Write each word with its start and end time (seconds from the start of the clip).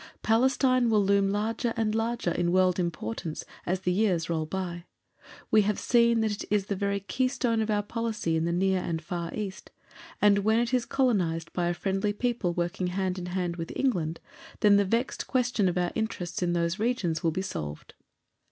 Palestine 0.23 0.89
will 0.89 1.05
loom 1.05 1.29
larger 1.29 1.75
and 1.77 1.93
larger 1.93 2.31
in 2.31 2.51
world 2.51 2.79
importance 2.79 3.43
as 3.67 3.81
the 3.81 3.91
years 3.91 4.31
roll 4.31 4.47
by. 4.47 4.83
We 5.51 5.61
have 5.61 5.77
seen 5.77 6.21
that 6.21 6.31
it 6.31 6.45
is 6.49 6.65
the 6.65 6.75
very 6.75 6.99
keystone 7.01 7.61
of 7.61 7.69
our 7.69 7.83
policy 7.83 8.35
in 8.35 8.45
the 8.45 8.51
Near 8.51 8.79
and 8.79 8.99
Far 8.99 9.31
East, 9.31 9.69
and 10.19 10.39
when 10.39 10.57
it 10.57 10.73
is 10.73 10.87
colonized 10.87 11.53
by 11.53 11.67
a 11.67 11.75
friendly 11.75 12.13
people 12.13 12.51
working 12.51 12.87
hand 12.87 13.19
in 13.19 13.27
hand 13.27 13.57
with 13.57 13.71
England 13.75 14.19
then 14.61 14.77
the 14.77 14.85
vexed 14.85 15.27
question 15.27 15.69
of 15.69 15.77
our 15.77 15.91
interests 15.93 16.41
in 16.41 16.53
those 16.53 16.79
regions 16.79 17.21
will 17.23 17.29
be 17.29 17.43
solved. 17.43 17.93